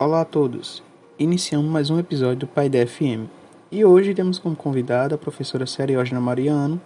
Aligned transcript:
Olá 0.00 0.20
a 0.20 0.24
todos! 0.24 0.80
Iniciamos 1.18 1.68
mais 1.68 1.90
um 1.90 1.98
episódio 1.98 2.36
do 2.36 2.46
Pai 2.46 2.68
da 2.68 2.86
FM. 2.86 3.26
E 3.68 3.84
hoje 3.84 4.14
temos 4.14 4.38
como 4.38 4.54
convidada 4.54 5.16
a 5.16 5.18
professora 5.18 5.66
Seriógena 5.66 6.20
Mariano, 6.20 6.80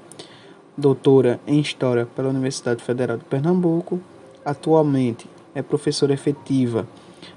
doutora 0.78 1.38
em 1.46 1.60
História 1.60 2.06
pela 2.16 2.30
Universidade 2.30 2.82
Federal 2.82 3.18
de 3.18 3.24
Pernambuco, 3.24 4.00
atualmente 4.42 5.28
é 5.54 5.60
professora 5.60 6.14
efetiva 6.14 6.88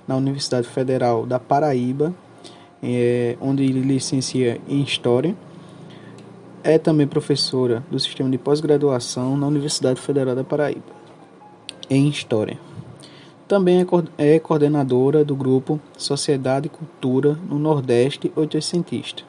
na 0.07 0.15
Universidade 0.15 0.65
Federal 0.65 1.25
da 1.25 1.41
Paraíba, 1.41 2.15
é, 2.81 3.35
onde 3.41 3.67
licencia 3.67 4.61
em 4.69 4.81
História. 4.81 5.35
É 6.63 6.79
também 6.79 7.05
professora 7.05 7.83
do 7.91 7.99
sistema 7.99 8.29
de 8.29 8.37
pós-graduação 8.37 9.35
na 9.35 9.45
Universidade 9.45 9.99
Federal 9.99 10.35
da 10.35 10.43
Paraíba, 10.45 10.95
em 11.89 12.07
História. 12.07 12.64
Também 13.47 13.85
é, 14.17 14.35
é 14.35 14.39
coordenadora 14.39 15.23
do 15.23 15.35
grupo 15.35 15.79
Sociedade 15.97 16.65
e 16.65 16.69
Cultura 16.69 17.37
no 17.47 17.59
Nordeste 17.59 18.31
Oitocentista. 18.35 19.23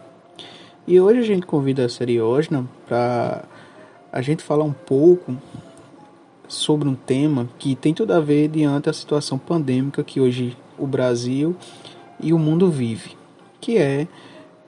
E 0.86 0.98
hoje 0.98 1.20
a 1.20 1.22
gente 1.22 1.46
convida 1.46 1.84
a 1.84 1.88
Seriosna 1.88 2.66
para 2.86 3.44
a 4.10 4.22
gente 4.22 4.42
falar 4.42 4.64
um 4.64 4.72
pouco 4.72 5.36
sobre 6.48 6.88
um 6.88 6.94
tema 6.94 7.48
que 7.58 7.74
tem 7.74 7.92
tudo 7.92 8.12
a 8.12 8.20
ver 8.20 8.48
diante 8.48 8.84
da 8.84 8.92
situação 8.92 9.36
pandêmica 9.36 10.02
que 10.02 10.20
hoje 10.20 10.56
o 10.78 10.86
Brasil 10.86 11.54
e 12.18 12.32
o 12.32 12.38
mundo 12.38 12.70
vive, 12.70 13.16
que 13.60 13.76
é 13.76 14.06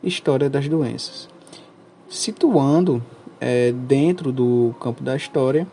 história 0.02 0.50
das 0.50 0.68
doenças. 0.68 1.28
Situando 2.08 3.02
é, 3.40 3.72
dentro 3.72 4.30
do 4.33 4.74
campo 4.80 5.02
da 5.02 5.16
história, 5.16 5.66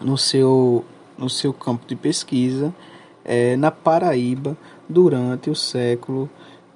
no 0.00 0.16
seu 0.16 0.84
no 1.18 1.28
seu 1.30 1.52
campo 1.52 1.86
de 1.86 1.96
pesquisa 1.96 2.74
é, 3.24 3.56
na 3.56 3.70
Paraíba 3.70 4.56
durante 4.88 5.50
o 5.50 5.54
século 5.54 6.30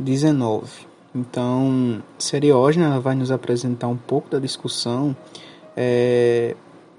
XIX. 0.05 0.87
Então, 1.15 2.03
Seriógena 2.19 3.01
vai 3.01 3.15
nos 3.15 3.31
apresentar 3.31 3.89
um 3.89 3.97
pouco 3.97 4.31
da 4.31 4.39
discussão 4.39 5.17
é, 5.77 6.57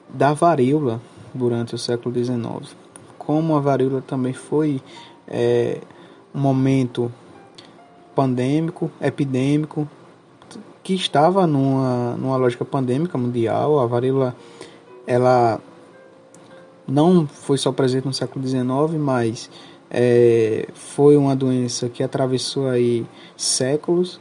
da 0.09 0.33
varíola 0.33 1.01
durante 1.33 1.75
o 1.75 1.77
século 1.77 2.13
XIX. 2.13 2.75
Como 3.17 3.55
a 3.55 3.59
varíola 3.59 4.01
também 4.01 4.33
foi 4.33 4.81
é, 5.27 5.79
um 6.33 6.39
momento 6.39 7.11
pandêmico, 8.15 8.91
epidêmico, 9.01 9.87
que 10.83 10.93
estava 10.93 11.45
numa, 11.45 12.15
numa 12.17 12.35
lógica 12.35 12.65
pandêmica 12.65 13.17
mundial. 13.17 13.79
A 13.79 13.85
varíola 13.85 14.35
ela 15.05 15.61
não 16.87 17.27
foi 17.27 17.57
só 17.57 17.71
presente 17.71 18.05
no 18.05 18.13
século 18.13 18.45
XIX, 18.45 18.63
mas 18.99 19.49
é, 19.89 20.67
foi 20.73 21.17
uma 21.17 21.35
doença 21.35 21.89
que 21.89 22.03
atravessou 22.03 22.67
aí 22.67 23.05
séculos. 23.35 24.19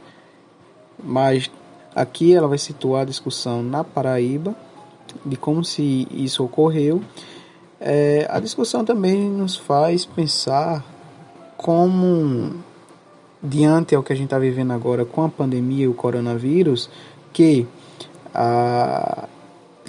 Mas 1.03 1.49
aqui 1.95 2.33
ela 2.33 2.47
vai 2.47 2.57
situar 2.57 3.01
a 3.01 3.05
discussão 3.05 3.63
na 3.63 3.83
Paraíba 3.83 4.55
de 5.25 5.35
como 5.35 5.63
se 5.63 6.07
isso 6.11 6.43
ocorreu. 6.43 7.01
É, 7.79 8.27
a 8.29 8.39
discussão 8.39 8.85
também 8.85 9.29
nos 9.29 9.55
faz 9.55 10.05
pensar 10.05 10.85
como 11.57 12.55
diante 13.41 13.95
ao 13.95 14.03
que 14.03 14.13
a 14.13 14.15
gente 14.15 14.25
está 14.25 14.37
vivendo 14.37 14.71
agora 14.71 15.03
com 15.03 15.23
a 15.23 15.29
pandemia 15.29 15.85
e 15.85 15.87
o 15.87 15.93
coronavírus, 15.93 16.89
que 17.33 17.65
a 18.33 19.27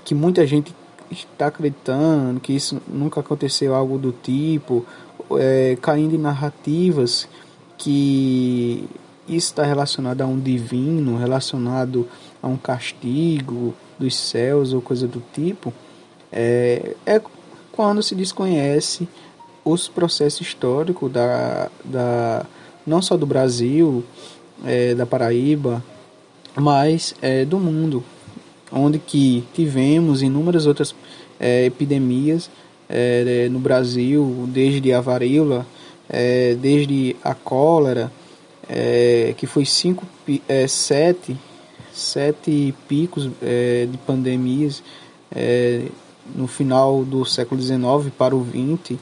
que 0.05 0.15
muita 0.17 0.45
gente 0.45 0.75
está 1.13 1.47
acreditando 1.47 2.41
que 2.41 2.53
isso 2.53 2.81
nunca 2.87 3.21
aconteceu 3.21 3.75
algo 3.75 3.99
do 3.99 4.13
tipo, 4.13 4.85
é, 5.39 5.77
caindo 5.81 6.15
em 6.15 6.19
narrativas 6.19 7.29
que 7.79 8.89
isso 9.29 9.49
está 9.49 9.65
relacionado 9.65 10.21
a 10.21 10.27
um 10.27 10.39
divino, 10.39 11.17
relacionado 11.17 12.09
a 12.43 12.49
um 12.49 12.57
castigo 12.57 13.75
dos 13.99 14.17
céus 14.17 14.73
ou 14.73 14.81
coisa 14.81 15.07
do 15.07 15.23
tipo, 15.33 15.73
é, 16.31 16.95
é 17.07 17.21
quando 17.71 18.03
se 18.03 18.15
desconhece 18.15 19.09
os 19.65 19.89
processos 19.89 20.41
históricos 20.41 21.11
da, 21.11 21.71
da 21.85 22.47
não 22.87 23.01
só 23.01 23.17
do 23.17 23.27
Brasil, 23.27 24.05
é, 24.65 24.95
da 24.95 25.07
Paraíba, 25.07 25.83
mas 26.55 27.15
é, 27.23 27.45
do 27.45 27.59
mundo 27.59 28.05
onde 28.73 28.99
que 28.99 29.45
tivemos 29.55 30.23
inúmeras 30.23 30.67
outras 30.67 30.95
é, 31.39 31.67
epidemias 31.67 32.51
é, 32.89 33.49
no 33.51 33.59
Brasil, 33.59 34.49
desde 34.49 34.93
a 34.93 35.01
varíola, 35.01 35.67
é, 36.09 36.55
desde 36.55 37.17
a 37.23 37.35
cólera, 37.35 38.13
é, 38.69 39.35
que 39.37 39.47
foi 39.47 39.65
cinco, 39.65 40.07
é, 40.49 40.67
sete, 40.67 41.37
sete 41.93 42.75
picos 42.89 43.29
é, 43.43 43.87
de 43.91 43.99
pandemias 43.99 44.83
no 46.35 46.47
final 46.47 47.07
do 47.07 47.25
século 47.25 47.61
XIX 47.61 48.13
para 48.19 48.37
o 48.37 48.45
XX, 48.45 48.99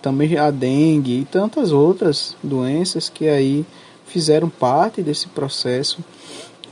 também 0.00 0.36
a 0.36 0.52
dengue 0.52 1.18
e 1.18 1.24
tantas 1.24 1.72
outras 1.72 2.36
doenças 2.40 3.08
que 3.08 3.28
aí 3.28 3.66
fizeram 4.06 4.48
parte 4.48 5.02
desse 5.02 5.26
processo 5.26 5.98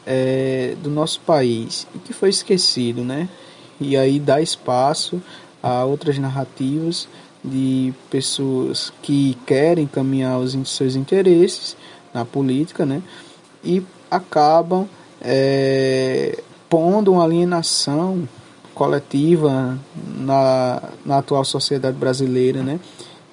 é, 0.06 0.74
do 0.82 0.90
nosso 0.90 1.20
país 1.20 1.86
e 1.94 1.98
que 1.98 2.12
foi 2.12 2.30
esquecido, 2.30 3.02
né? 3.02 3.28
E 3.80 3.96
aí 3.96 4.18
dá 4.18 4.40
espaço 4.40 5.22
a 5.62 5.84
outras 5.84 6.18
narrativas 6.18 7.08
de 7.42 7.94
pessoas 8.10 8.92
que 9.02 9.36
querem 9.46 9.86
caminhar 9.86 10.38
os 10.38 10.54
seus 10.68 10.94
interesses 10.94 11.76
na 12.12 12.24
política, 12.24 12.84
né? 12.84 13.02
E 13.64 13.82
acabam 14.10 14.88
é, 15.20 16.42
pondo 16.68 17.12
uma 17.12 17.24
alienação 17.24 18.28
coletiva 18.74 19.78
na, 20.16 20.82
na 21.04 21.18
atual 21.18 21.44
sociedade 21.44 21.96
brasileira, 21.96 22.62
né? 22.62 22.78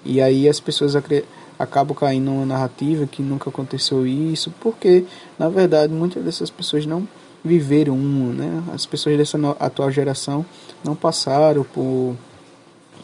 E 0.05 0.21
aí 0.21 0.47
as 0.47 0.59
pessoas 0.59 0.95
acreditam 0.95 1.36
acabo 1.57 1.93
caindo 1.93 2.25
numa 2.25 2.45
narrativa 2.45 3.07
que 3.07 3.21
nunca 3.21 3.49
aconteceu 3.49 4.05
isso, 4.05 4.53
porque 4.59 5.05
na 5.37 5.49
verdade 5.49 5.91
muitas 5.93 6.23
dessas 6.23 6.49
pessoas 6.49 6.85
não 6.85 7.07
viveram 7.43 7.95
um, 7.95 8.33
né? 8.33 8.63
As 8.73 8.85
pessoas 8.85 9.17
dessa 9.17 9.37
atual 9.59 9.91
geração 9.91 10.45
não 10.83 10.95
passaram 10.95 11.63
por, 11.63 12.15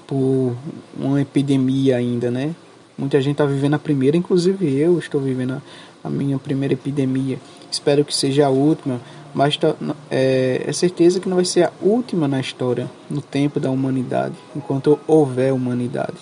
por 0.06 0.56
uma 0.98 1.22
epidemia 1.22 1.98
ainda, 1.98 2.30
né? 2.30 2.56
Muita 2.98 3.20
gente 3.22 3.34
está 3.34 3.46
vivendo 3.46 3.74
a 3.74 3.80
primeira, 3.80 4.16
inclusive 4.16 4.78
eu 4.78 5.00
estou 5.00 5.20
vivendo 5.20 5.54
a, 5.54 5.62
a, 6.08 6.10
minha 6.10 6.38
primeira 6.38 6.74
epidemia. 6.74 7.40
Espero 7.72 8.06
que 8.06 8.16
seja 8.16 8.46
a 8.46 8.50
última, 8.50 9.02
mas 9.34 9.58
tá, 9.58 9.76
é, 10.10 10.64
é 10.66 10.74
certeza 10.74 11.20
que 11.20 11.28
não 11.28 11.36
vai 11.36 11.46
ser 11.46 11.64
a 11.64 11.72
última 11.82 12.28
na 12.28 12.40
história, 12.40 12.90
no 13.10 13.22
tempo 13.22 13.60
da 13.60 13.70
humanidade, 13.70 14.36
enquanto 14.56 15.00
houver 15.08 15.54
humanidade. 15.54 16.18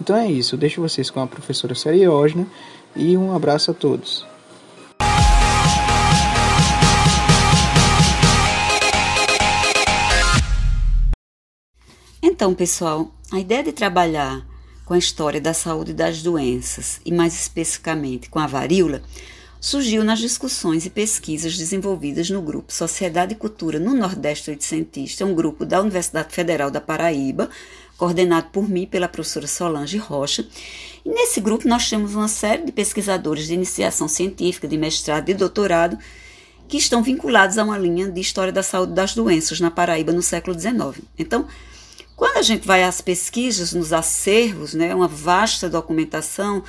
Então 0.00 0.16
é 0.16 0.30
isso, 0.30 0.56
deixo 0.56 0.80
vocês 0.80 1.10
com 1.10 1.20
a 1.20 1.26
professora 1.26 1.74
Seriógena 1.74 2.46
e 2.94 3.16
um 3.16 3.34
abraço 3.34 3.70
a 3.70 3.74
todos. 3.74 4.26
Então, 12.20 12.54
pessoal, 12.54 13.10
a 13.30 13.38
ideia 13.38 13.62
de 13.62 13.72
trabalhar 13.72 14.44
com 14.84 14.94
a 14.94 14.98
história 14.98 15.40
da 15.40 15.54
saúde 15.54 15.92
e 15.92 15.94
das 15.94 16.22
doenças, 16.22 17.00
e 17.04 17.12
mais 17.12 17.34
especificamente 17.34 18.28
com 18.28 18.38
a 18.38 18.46
varíola, 18.46 19.02
surgiu 19.62 20.02
nas 20.02 20.18
discussões 20.18 20.84
e 20.84 20.90
pesquisas 20.90 21.56
desenvolvidas 21.56 22.28
no 22.28 22.42
grupo 22.42 22.72
Sociedade 22.72 23.34
e 23.34 23.36
Cultura 23.36 23.78
no 23.78 23.94
Nordeste 23.94 24.50
Oitocentista, 24.50 25.24
um 25.24 25.36
grupo 25.36 25.64
da 25.64 25.80
Universidade 25.80 26.34
Federal 26.34 26.68
da 26.68 26.80
Paraíba, 26.80 27.48
coordenado 27.96 28.48
por 28.50 28.68
mim 28.68 28.86
pela 28.86 29.06
professora 29.06 29.46
Solange 29.46 29.98
Rocha. 29.98 30.44
E 31.04 31.08
nesse 31.08 31.40
grupo 31.40 31.68
nós 31.68 31.88
temos 31.88 32.12
uma 32.16 32.26
série 32.26 32.64
de 32.64 32.72
pesquisadores 32.72 33.46
de 33.46 33.54
iniciação 33.54 34.08
científica, 34.08 34.66
de 34.66 34.76
mestrado 34.76 35.28
e 35.28 35.34
doutorado, 35.34 35.96
que 36.66 36.76
estão 36.76 37.00
vinculados 37.00 37.56
a 37.56 37.62
uma 37.62 37.78
linha 37.78 38.10
de 38.10 38.20
história 38.20 38.52
da 38.52 38.64
saúde 38.64 38.94
das 38.94 39.14
doenças 39.14 39.60
na 39.60 39.70
Paraíba 39.70 40.10
no 40.10 40.22
século 40.22 40.58
XIX. 40.58 41.06
Então, 41.16 41.46
quando 42.16 42.38
a 42.38 42.42
gente 42.42 42.66
vai 42.66 42.82
às 42.82 43.00
pesquisas, 43.00 43.72
nos 43.72 43.92
acervos, 43.92 44.74
né, 44.74 44.92
uma 44.92 45.06
vasta 45.06 45.70
documentação 45.70 46.64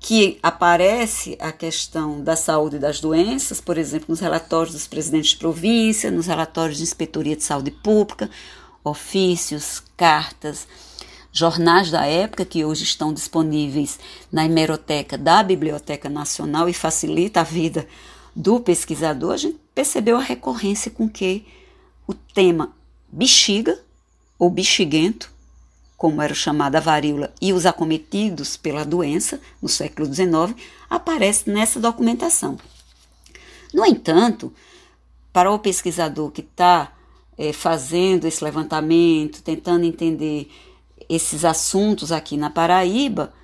que 0.00 0.38
aparece 0.42 1.36
a 1.38 1.52
questão 1.52 2.24
da 2.24 2.34
saúde 2.34 2.78
das 2.78 3.00
doenças, 3.00 3.60
por 3.60 3.76
exemplo, 3.76 4.06
nos 4.08 4.18
relatórios 4.18 4.74
dos 4.74 4.86
presidentes 4.86 5.32
de 5.32 5.36
província, 5.36 6.10
nos 6.10 6.26
relatórios 6.26 6.78
de 6.78 6.82
inspetoria 6.82 7.36
de 7.36 7.44
saúde 7.44 7.70
pública, 7.70 8.30
ofícios, 8.82 9.82
cartas, 9.98 10.66
jornais 11.30 11.90
da 11.90 12.06
época 12.06 12.46
que 12.46 12.64
hoje 12.64 12.82
estão 12.82 13.12
disponíveis 13.12 14.00
na 14.32 14.46
hemeroteca 14.46 15.18
da 15.18 15.42
Biblioteca 15.42 16.08
Nacional 16.08 16.66
e 16.66 16.72
facilita 16.72 17.40
a 17.40 17.44
vida 17.44 17.86
do 18.34 18.58
pesquisador, 18.58 19.34
a 19.34 19.36
gente 19.36 19.60
percebeu 19.74 20.16
a 20.16 20.22
recorrência 20.22 20.90
com 20.90 21.08
que 21.08 21.44
o 22.06 22.14
tema 22.14 22.74
bexiga 23.12 23.78
ou 24.38 24.48
bexiguento 24.48 25.30
como 26.00 26.22
era 26.22 26.32
chamada 26.32 26.78
a 26.78 26.80
varíola, 26.80 27.30
e 27.42 27.52
os 27.52 27.66
acometidos 27.66 28.56
pela 28.56 28.86
doença 28.86 29.38
no 29.60 29.68
século 29.68 30.06
XIX, 30.06 30.58
aparece 30.88 31.50
nessa 31.50 31.78
documentação. 31.78 32.56
No 33.74 33.84
entanto, 33.84 34.50
para 35.30 35.52
o 35.52 35.58
pesquisador 35.58 36.30
que 36.30 36.40
está 36.40 36.90
é, 37.36 37.52
fazendo 37.52 38.26
esse 38.26 38.42
levantamento, 38.42 39.42
tentando 39.42 39.84
entender 39.84 40.50
esses 41.06 41.44
assuntos 41.44 42.10
aqui 42.10 42.34
na 42.34 42.48
Paraíba, 42.48 43.34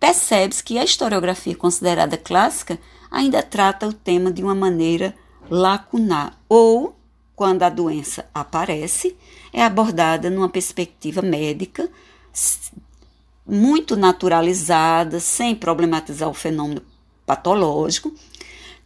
percebe-se 0.00 0.64
que 0.64 0.78
a 0.78 0.84
historiografia 0.84 1.54
considerada 1.54 2.16
clássica 2.16 2.78
ainda 3.10 3.42
trata 3.42 3.86
o 3.86 3.92
tema 3.92 4.32
de 4.32 4.42
uma 4.42 4.54
maneira 4.54 5.14
lacunar, 5.50 6.40
ou, 6.48 6.96
quando 7.36 7.62
a 7.62 7.68
doença 7.68 8.26
aparece, 8.32 9.16
é 9.52 9.62
abordada 9.62 10.30
numa 10.30 10.48
perspectiva 10.48 11.22
médica 11.22 11.90
muito 13.46 13.96
naturalizada, 13.96 15.20
sem 15.20 15.54
problematizar 15.54 16.28
o 16.28 16.34
fenômeno 16.34 16.82
patológico. 17.26 18.14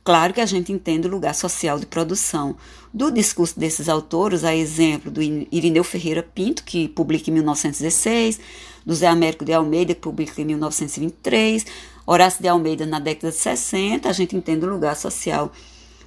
Claro 0.02 0.32
que 0.32 0.40
a 0.40 0.46
gente 0.46 0.72
entende 0.72 1.06
o 1.06 1.10
lugar 1.10 1.34
social 1.34 1.78
de 1.78 1.86
produção 1.86 2.56
do 2.92 3.10
discurso 3.10 3.60
desses 3.60 3.88
autores, 3.88 4.42
a 4.42 4.56
exemplo 4.56 5.10
do 5.10 5.22
Irineu 5.22 5.84
Ferreira 5.84 6.22
Pinto, 6.22 6.64
que 6.64 6.88
publica 6.88 7.30
em 7.30 7.34
1916, 7.34 8.40
do 8.86 8.94
Zé 8.94 9.06
Américo 9.06 9.44
de 9.44 9.52
Almeida, 9.52 9.94
que 9.94 10.00
publica 10.00 10.40
em 10.40 10.46
1923, 10.46 11.66
Horácio 12.06 12.40
de 12.40 12.48
Almeida 12.48 12.86
na 12.86 12.98
década 12.98 13.30
de 13.30 13.36
60, 13.36 14.08
a 14.08 14.12
gente 14.12 14.34
entende 14.34 14.64
o 14.64 14.70
lugar 14.70 14.96
social 14.96 15.52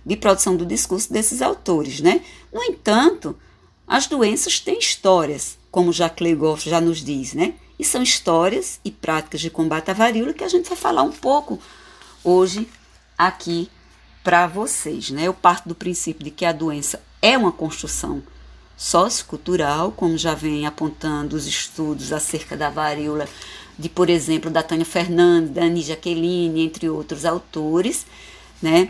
de 0.06 0.16
produção 0.16 0.56
do 0.56 0.66
discurso 0.66 1.12
desses 1.12 1.42
autores, 1.42 2.00
né? 2.00 2.22
No 2.52 2.64
entanto, 2.64 3.36
as 3.88 4.08
doenças 4.08 4.60
têm 4.60 4.80
histórias, 4.80 5.58
como 5.70 5.94
Jacques 5.94 6.26
Legoff 6.26 6.70
já 6.70 6.82
nos 6.82 7.04
diz, 7.04 7.34
né? 7.34 7.54
E 7.78 7.86
são 7.86 8.02
histórias 8.04 8.80
e 8.86 8.92
práticas 8.92 9.42
de 9.42 9.50
combate 9.50 9.92
à 9.92 9.94
varíola 9.94 10.34
que 10.34 10.44
a 10.44 10.50
gente 10.50 10.70
vai 10.70 10.78
falar 10.78 11.04
um 11.04 11.12
pouco 11.12 11.60
hoje 12.24 12.68
aqui 13.18 13.70
para 14.24 14.48
vocês, 14.48 15.10
né? 15.10 15.24
Eu 15.24 15.34
parto 15.34 15.68
do 15.68 15.76
princípio 15.76 16.24
de 16.24 16.32
que 16.32 16.46
a 16.46 16.52
doença 16.52 17.02
é 17.22 17.38
uma 17.38 17.52
construção 17.52 18.22
sociocultural, 18.78 19.92
como 19.92 20.18
já 20.18 20.34
vem 20.34 20.66
apontando 20.66 21.36
os 21.36 21.46
estudos 21.46 22.12
acerca 22.12 22.58
da 22.58 22.70
varíola 22.70 23.28
de, 23.78 23.90
por 23.90 24.10
exemplo, 24.10 24.50
da 24.50 24.64
Tânia 24.64 24.86
Fernandes, 24.86 25.52
da 25.52 25.64
Annie 25.64 25.84
Jaqueline, 25.84 26.62
entre 26.62 26.90
outros 26.90 27.26
autores, 27.26 28.06
né? 28.62 28.90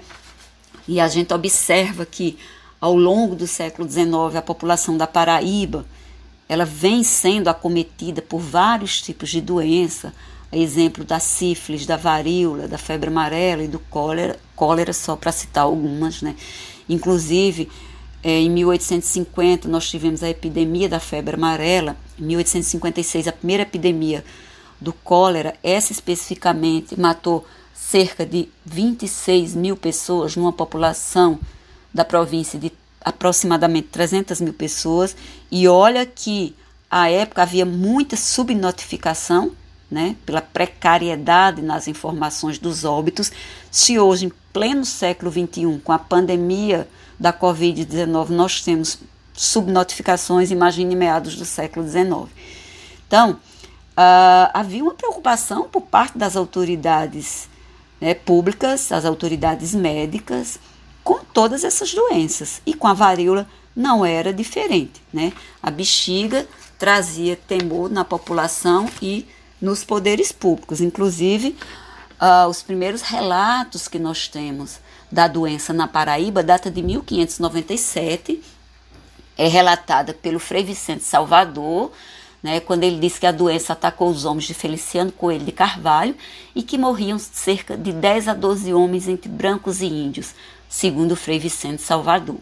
E 0.87 0.99
a 0.99 1.07
gente 1.07 1.33
observa 1.33 2.05
que 2.05 2.37
ao 2.79 2.95
longo 2.95 3.35
do 3.35 3.47
século 3.47 3.89
XIX 3.89 4.35
a 4.35 4.41
população 4.41 4.97
da 4.97 5.05
Paraíba 5.05 5.85
ela 6.49 6.65
vem 6.65 7.01
sendo 7.01 7.47
acometida 7.47 8.21
por 8.21 8.39
vários 8.39 9.01
tipos 9.01 9.29
de 9.29 9.39
doença, 9.39 10.13
exemplo 10.51 11.05
da 11.05 11.17
sífilis, 11.17 11.85
da 11.85 11.95
varíola, 11.95 12.67
da 12.67 12.77
febre 12.77 13.09
amarela 13.09 13.63
e 13.63 13.69
do 13.69 13.79
cólera, 13.79 14.37
cólera 14.53 14.91
só 14.91 15.15
para 15.15 15.31
citar 15.31 15.63
algumas, 15.63 16.21
né? 16.21 16.35
Inclusive, 16.89 17.69
é, 18.21 18.39
em 18.39 18.49
1850 18.49 19.69
nós 19.69 19.89
tivemos 19.89 20.21
a 20.23 20.29
epidemia 20.29 20.89
da 20.89 20.99
febre 20.99 21.35
amarela, 21.35 21.95
em 22.19 22.25
1856 22.25 23.29
a 23.29 23.31
primeira 23.31 23.63
epidemia 23.63 24.21
do 24.79 24.91
cólera, 24.91 25.55
essa 25.63 25.93
especificamente 25.93 26.99
matou 26.99 27.45
cerca 27.91 28.25
de 28.25 28.47
26 28.65 29.53
mil 29.53 29.75
pessoas 29.75 30.37
numa 30.37 30.53
população 30.53 31.37
da 31.93 32.05
província 32.05 32.57
de 32.57 32.71
aproximadamente 33.03 33.89
300 33.89 34.39
mil 34.39 34.53
pessoas. 34.53 35.13
E 35.51 35.67
olha 35.67 36.05
que 36.05 36.55
à 36.89 37.09
época 37.09 37.41
havia 37.41 37.65
muita 37.65 38.15
subnotificação, 38.15 39.51
né, 39.89 40.15
pela 40.25 40.41
precariedade 40.41 41.61
nas 41.61 41.85
informações 41.85 42.57
dos 42.57 42.85
óbitos. 42.85 43.29
Se 43.69 43.99
hoje, 43.99 44.27
em 44.27 44.31
pleno 44.53 44.85
século 44.85 45.29
XXI, 45.29 45.81
com 45.83 45.91
a 45.91 45.99
pandemia 45.99 46.87
da 47.19 47.33
Covid-19, 47.33 48.29
nós 48.29 48.61
temos 48.61 48.99
subnotificações, 49.33 50.49
imagine 50.49 50.95
meados 50.95 51.35
do 51.35 51.43
século 51.43 51.85
XIX. 51.85 52.31
Então, 53.05 53.31
uh, 53.31 54.47
havia 54.53 54.81
uma 54.81 54.93
preocupação 54.93 55.67
por 55.67 55.81
parte 55.81 56.17
das 56.17 56.37
autoridades 56.37 57.50
né, 58.01 58.15
públicas, 58.15 58.91
as 58.91 59.05
autoridades 59.05 59.73
médicas, 59.75 60.59
com 61.03 61.19
todas 61.19 61.63
essas 61.63 61.93
doenças. 61.93 62.61
E 62.65 62.73
com 62.73 62.87
a 62.87 62.93
varíola 62.93 63.47
não 63.75 64.03
era 64.03 64.33
diferente. 64.33 65.01
Né? 65.13 65.31
A 65.61 65.69
bexiga 65.69 66.47
trazia 66.79 67.35
temor 67.35 67.89
na 67.89 68.03
população 68.03 68.89
e 69.01 69.27
nos 69.61 69.83
poderes 69.83 70.31
públicos. 70.31 70.81
Inclusive, 70.81 71.55
uh, 72.19 72.49
os 72.49 72.63
primeiros 72.63 73.03
relatos 73.03 73.87
que 73.87 73.99
nós 73.99 74.27
temos 74.27 74.79
da 75.11 75.27
doença 75.27 75.73
na 75.73 75.87
Paraíba 75.87 76.41
data 76.41 76.71
de 76.71 76.81
1597, 76.81 78.41
é 79.37 79.47
relatada 79.47 80.13
pelo 80.13 80.39
Frei 80.39 80.63
Vicente 80.63 81.03
Salvador, 81.03 81.91
né, 82.41 82.59
quando 82.59 82.83
ele 82.83 82.99
disse 82.99 83.19
que 83.19 83.25
a 83.25 83.31
doença 83.31 83.73
atacou 83.73 84.09
os 84.09 84.25
homens 84.25 84.45
de 84.45 84.53
Feliciano 84.53 85.11
Coelho 85.11 85.45
de 85.45 85.51
Carvalho 85.51 86.15
e 86.55 86.63
que 86.63 86.77
morriam 86.77 87.19
cerca 87.19 87.77
de 87.77 87.91
10 87.91 88.29
a 88.29 88.33
12 88.33 88.73
homens 88.73 89.07
entre 89.07 89.29
brancos 89.29 89.81
e 89.81 89.85
índios, 89.85 90.33
segundo 90.67 91.15
Frei 91.15 91.37
Vicente 91.37 91.81
Salvador. 91.81 92.37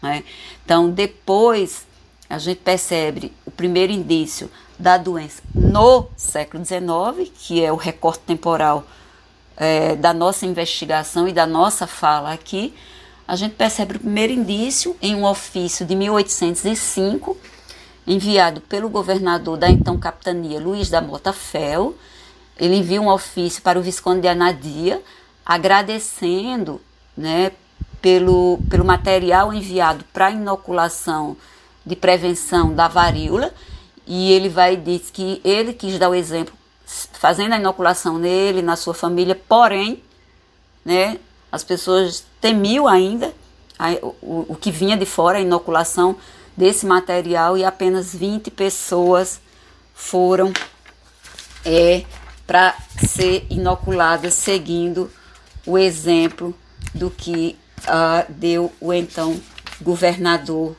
Né. 0.00 0.22
Então, 0.64 0.90
depois 0.90 1.86
a 2.28 2.38
gente 2.38 2.58
percebe 2.58 3.32
o 3.44 3.50
primeiro 3.50 3.92
indício 3.92 4.50
da 4.78 4.96
doença 4.96 5.42
no 5.54 6.06
século 6.16 6.64
XIX, 6.64 7.30
que 7.34 7.62
é 7.62 7.72
o 7.72 7.76
recorte 7.76 8.20
temporal 8.20 8.86
é, 9.56 9.94
da 9.94 10.14
nossa 10.14 10.46
investigação 10.46 11.28
e 11.28 11.32
da 11.32 11.46
nossa 11.46 11.86
fala 11.86 12.32
aqui, 12.32 12.72
a 13.28 13.36
gente 13.36 13.54
percebe 13.54 13.96
o 13.96 14.00
primeiro 14.00 14.32
indício 14.32 14.96
em 15.02 15.14
um 15.14 15.24
ofício 15.24 15.84
de 15.84 15.94
1805, 15.94 17.36
enviado 18.06 18.60
pelo 18.62 18.88
governador 18.88 19.56
da 19.56 19.70
então 19.70 19.98
capitania, 19.98 20.60
Luiz 20.60 20.88
da 20.88 21.00
Mota 21.00 21.32
Fel. 21.32 21.94
Ele 22.58 22.76
envia 22.76 23.00
um 23.00 23.08
ofício 23.08 23.62
para 23.62 23.78
o 23.78 23.82
Visconde 23.82 24.22
de 24.22 24.28
Anadia, 24.28 25.02
agradecendo 25.44 26.80
né, 27.16 27.52
pelo, 28.00 28.58
pelo 28.68 28.84
material 28.84 29.52
enviado 29.52 30.04
para 30.12 30.30
inoculação 30.30 31.36
de 31.84 31.96
prevenção 31.96 32.74
da 32.74 32.88
varíola 32.88 33.52
e 34.06 34.32
ele 34.32 34.48
vai 34.48 34.76
diz 34.76 35.10
que 35.10 35.40
ele 35.44 35.72
quis 35.72 35.98
dar 35.98 36.10
o 36.10 36.14
exemplo 36.14 36.54
fazendo 37.12 37.52
a 37.52 37.58
inoculação 37.58 38.18
nele, 38.18 38.62
na 38.62 38.74
sua 38.74 38.92
família, 38.92 39.40
porém, 39.48 40.02
né, 40.84 41.18
as 41.52 41.62
pessoas 41.62 42.24
temiam 42.40 42.88
ainda 42.88 43.32
a, 43.78 43.92
o, 44.02 44.46
o 44.48 44.56
que 44.56 44.72
vinha 44.72 44.96
de 44.96 45.06
fora, 45.06 45.38
a 45.38 45.40
inoculação 45.40 46.16
desse 46.60 46.84
material 46.84 47.56
e 47.56 47.64
apenas 47.64 48.14
20 48.14 48.50
pessoas 48.50 49.40
foram 49.94 50.52
é, 51.64 52.04
para 52.46 52.76
ser 52.98 53.46
inoculadas 53.48 54.34
seguindo 54.34 55.10
o 55.64 55.78
exemplo 55.78 56.54
do 56.94 57.10
que 57.10 57.58
uh, 57.84 58.30
deu 58.30 58.70
o 58.78 58.92
então 58.92 59.40
governador 59.80 60.76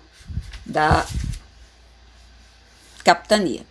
da 0.63 1.03
capitania. 3.03 3.65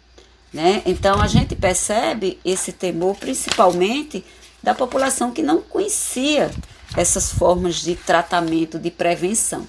Né? 0.52 0.82
Então 0.84 1.22
a 1.22 1.28
gente 1.28 1.54
percebe 1.54 2.40
esse 2.44 2.72
temor 2.72 3.14
principalmente 3.18 4.24
da 4.60 4.74
população 4.74 5.30
que 5.30 5.44
não 5.44 5.62
conhecia 5.62 6.50
essas 6.96 7.32
formas 7.32 7.76
de 7.76 7.94
tratamento, 7.94 8.80
de 8.80 8.90
prevenção. 8.90 9.64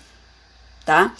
Tá? 0.83 1.13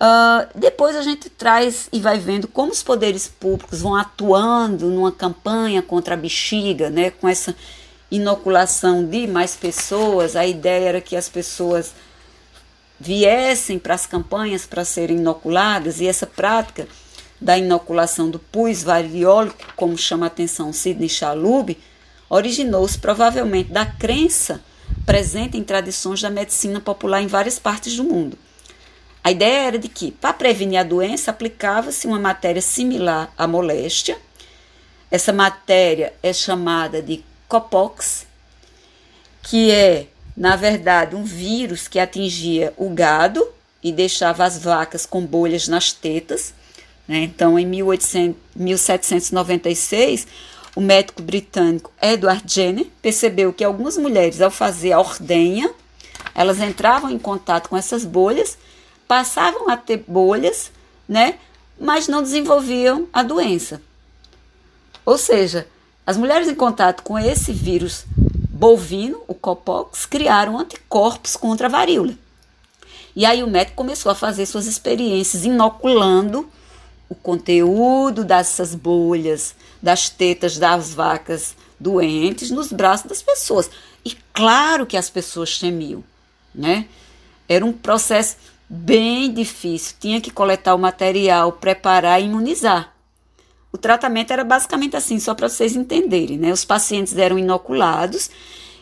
Uh, 0.00 0.48
depois 0.58 0.96
a 0.96 1.02
gente 1.02 1.28
traz 1.28 1.86
e 1.92 2.00
vai 2.00 2.18
vendo 2.18 2.48
como 2.48 2.72
os 2.72 2.82
poderes 2.82 3.28
públicos 3.28 3.82
vão 3.82 3.94
atuando 3.94 4.86
numa 4.86 5.12
campanha 5.12 5.82
contra 5.82 6.14
a 6.14 6.16
bexiga, 6.16 6.88
né, 6.88 7.10
com 7.10 7.28
essa 7.28 7.54
inoculação 8.10 9.04
de 9.04 9.26
mais 9.26 9.54
pessoas. 9.56 10.36
A 10.36 10.46
ideia 10.46 10.88
era 10.88 11.00
que 11.02 11.14
as 11.14 11.28
pessoas 11.28 11.92
viessem 12.98 13.78
para 13.78 13.94
as 13.94 14.06
campanhas 14.06 14.64
para 14.64 14.86
serem 14.86 15.18
inoculadas 15.18 16.00
e 16.00 16.06
essa 16.06 16.26
prática 16.26 16.88
da 17.38 17.58
inoculação 17.58 18.30
do 18.30 18.38
pus 18.38 18.82
variólico, 18.82 19.56
como 19.76 19.98
chama 19.98 20.26
a 20.26 20.28
atenção 20.28 20.72
Sidney 20.72 21.08
Chalub, 21.10 21.76
originou-se 22.30 22.98
provavelmente 22.98 23.70
da 23.70 23.84
crença 23.84 24.62
presente 25.04 25.58
em 25.58 25.62
tradições 25.62 26.22
da 26.22 26.30
medicina 26.30 26.80
popular 26.80 27.20
em 27.20 27.26
várias 27.26 27.58
partes 27.58 27.96
do 27.96 28.04
mundo. 28.04 28.38
A 29.22 29.30
ideia 29.30 29.66
era 29.66 29.78
de 29.78 29.88
que, 29.88 30.10
para 30.10 30.32
prevenir 30.32 30.78
a 30.78 30.82
doença, 30.82 31.30
aplicava-se 31.30 32.06
uma 32.06 32.18
matéria 32.18 32.62
similar 32.62 33.32
à 33.36 33.46
moléstia. 33.46 34.18
Essa 35.10 35.32
matéria 35.32 36.12
é 36.22 36.32
chamada 36.32 37.02
de 37.02 37.22
copox, 37.48 38.26
que 39.42 39.70
é, 39.70 40.06
na 40.36 40.56
verdade, 40.56 41.16
um 41.16 41.24
vírus 41.24 41.88
que 41.88 41.98
atingia 41.98 42.72
o 42.76 42.88
gado 42.90 43.46
e 43.82 43.92
deixava 43.92 44.44
as 44.44 44.58
vacas 44.58 45.04
com 45.06 45.24
bolhas 45.24 45.66
nas 45.68 45.92
tetas 45.92 46.54
Né? 47.08 47.22
Então, 47.24 47.58
em 47.58 47.66
1800, 47.66 48.36
1796, 48.54 50.26
o 50.76 50.80
médico 50.80 51.22
britânico 51.22 51.92
Edward 52.00 52.42
Jenner 52.46 52.86
percebeu 53.02 53.52
que 53.52 53.64
algumas 53.64 53.96
mulheres, 53.96 54.40
ao 54.40 54.50
fazer 54.50 54.92
a 54.92 55.00
ordenha, 55.00 55.68
elas 56.34 56.60
entravam 56.60 57.10
em 57.10 57.18
contato 57.18 57.68
com 57.68 57.76
essas 57.76 58.04
bolhas, 58.04 58.56
passavam 59.10 59.68
a 59.68 59.76
ter 59.76 60.04
bolhas, 60.06 60.70
né? 61.08 61.40
Mas 61.80 62.06
não 62.06 62.22
desenvolviam 62.22 63.08
a 63.12 63.24
doença. 63.24 63.82
Ou 65.04 65.18
seja, 65.18 65.66
as 66.06 66.16
mulheres 66.16 66.46
em 66.46 66.54
contato 66.54 67.02
com 67.02 67.18
esse 67.18 67.52
vírus 67.52 68.04
bovino, 68.16 69.20
o 69.26 69.34
Copox, 69.34 70.06
criaram 70.06 70.56
anticorpos 70.56 71.34
contra 71.34 71.66
a 71.66 71.70
varíola. 71.70 72.14
E 73.16 73.26
aí 73.26 73.42
o 73.42 73.50
médico 73.50 73.78
começou 73.78 74.12
a 74.12 74.14
fazer 74.14 74.46
suas 74.46 74.68
experiências 74.68 75.44
inoculando 75.44 76.48
o 77.08 77.14
conteúdo 77.16 78.24
dessas 78.24 78.76
bolhas, 78.76 79.56
das 79.82 80.08
tetas 80.08 80.56
das 80.56 80.94
vacas 80.94 81.56
doentes 81.80 82.52
nos 82.52 82.70
braços 82.70 83.08
das 83.08 83.22
pessoas. 83.22 83.68
E 84.04 84.16
claro 84.32 84.86
que 84.86 84.96
as 84.96 85.10
pessoas 85.10 85.58
temiam, 85.58 86.04
né? 86.54 86.86
Era 87.48 87.66
um 87.66 87.72
processo 87.72 88.36
bem 88.72 89.34
difícil, 89.34 89.96
tinha 89.98 90.20
que 90.20 90.30
coletar 90.30 90.76
o 90.76 90.78
material, 90.78 91.50
preparar 91.50 92.22
e 92.22 92.26
imunizar. 92.26 92.94
O 93.72 93.76
tratamento 93.76 94.32
era 94.32 94.44
basicamente 94.44 94.96
assim, 94.96 95.18
só 95.18 95.34
para 95.34 95.48
vocês 95.48 95.74
entenderem, 95.74 96.38
né? 96.38 96.52
Os 96.52 96.64
pacientes 96.64 97.16
eram 97.16 97.36
inoculados 97.36 98.30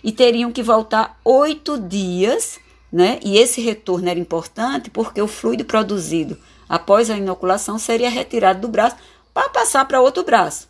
e 0.05 0.13
teriam 0.13 0.53
que 0.53 0.63
voltar 0.63 1.19
oito 1.25 1.79
dias, 1.79 2.59
né? 2.93 3.19
E 3.25 3.39
esse 3.39 3.63
retorno 3.63 4.09
era 4.11 4.21
importante 4.21 4.91
porque 4.91 5.23
o 5.23 5.27
fluido 5.27 5.65
produzido 5.65 6.39
após 6.69 7.09
a 7.09 7.17
inoculação, 7.17 7.79
seria 7.79 8.11
retirado 8.11 8.61
do 8.61 8.69
braço 8.69 8.97
para 9.33 9.49
passar 9.49 9.87
para 9.87 10.01
outro 10.01 10.23
braço. 10.23 10.69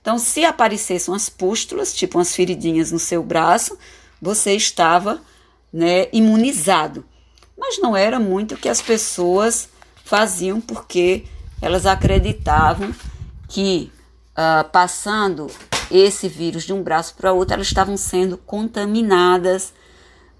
Então, 0.00 0.18
se 0.18 0.44
aparecessem 0.44 1.12
umas 1.12 1.30
pústulas, 1.30 1.94
tipo 1.94 2.18
umas 2.18 2.36
feridinhas 2.36 2.92
no 2.92 2.98
seu 2.98 3.22
braço, 3.22 3.78
você 4.20 4.52
estava 4.54 5.18
né, 5.72 6.08
imunizado. 6.12 7.04
Mas 7.56 7.78
não 7.78 7.96
era 7.96 8.18
muito 8.18 8.54
o 8.54 8.58
que 8.58 8.68
as 8.68 8.82
pessoas 8.82 9.68
faziam, 10.04 10.60
porque 10.60 11.24
elas 11.60 11.86
acreditavam 11.86 12.94
que 13.48 13.90
uh, 14.32 14.68
passando 14.70 15.50
esse 15.90 16.28
vírus 16.28 16.64
de 16.64 16.72
um 16.72 16.82
braço 16.82 17.14
para 17.14 17.32
outro, 17.32 17.54
elas 17.54 17.66
estavam 17.66 17.96
sendo 17.96 18.36
contaminadas 18.36 19.72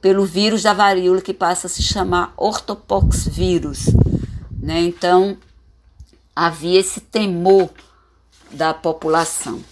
pelo 0.00 0.26
vírus 0.26 0.62
da 0.62 0.73
varíola 0.73 1.23
que 1.23 1.33
passa 1.33 1.66
a 1.66 1.71
se 1.71 1.83
chamar 1.83 2.35
ortopox 2.37 3.26
vírus. 3.26 3.87
Né? 4.61 4.80
Então, 4.80 5.38
havia 6.35 6.80
esse 6.80 7.00
temor 7.00 7.71
da 8.50 8.75
população. 8.75 9.62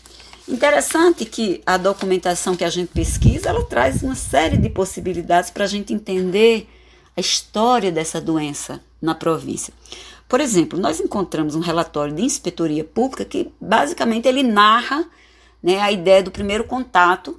Interessante 0.49 1.25
que 1.25 1.62
a 1.64 1.76
documentação 1.76 2.56
que 2.56 2.64
a 2.64 2.70
gente 2.70 2.88
pesquisa, 2.88 3.49
ela 3.49 3.64
traz 3.64 4.02
uma 4.02 4.14
série 4.14 4.56
de 4.56 4.68
possibilidades 4.68 5.50
para 5.50 5.64
a 5.64 5.68
gente 5.68 5.92
entender 5.92 6.68
a 7.16 7.21
história 7.21 7.92
dessa 7.92 8.21
doença 8.21 8.81
na 9.00 9.14
província. 9.14 9.73
Por 10.28 10.40
exemplo, 10.40 10.78
nós 10.78 10.99
encontramos 10.99 11.54
um 11.54 11.61
relatório 11.61 12.14
de 12.14 12.23
inspetoria 12.23 12.85
pública 12.85 13.25
que 13.25 13.52
basicamente 13.61 14.26
ele 14.26 14.42
narra 14.42 15.04
né, 15.62 15.78
a 15.78 15.92
ideia 15.92 16.23
do 16.23 16.31
primeiro 16.31 16.64
contato 16.64 17.38